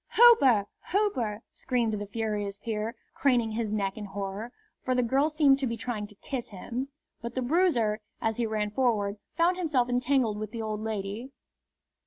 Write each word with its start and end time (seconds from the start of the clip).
"Hooper! 0.17 0.65
Hooper!" 0.93 1.43
screamed 1.51 1.93
the 1.93 2.07
furious 2.07 2.57
peer, 2.57 2.95
craning 3.13 3.51
his 3.51 3.71
neck 3.71 3.97
in 3.97 4.05
horror, 4.05 4.51
for 4.83 4.95
the 4.95 5.03
girl 5.03 5.29
seemed 5.29 5.59
to 5.59 5.67
be 5.67 5.77
trying 5.77 6.07
to 6.07 6.15
kiss 6.15 6.49
him. 6.49 6.87
But 7.21 7.35
the 7.35 7.43
bruiser, 7.43 7.99
as 8.19 8.37
he 8.37 8.47
ran 8.47 8.71
forward, 8.71 9.17
found 9.37 9.57
himself 9.57 9.89
entangled 9.89 10.39
with 10.39 10.49
the 10.53 10.61
old 10.63 10.79
lady. 10.81 11.29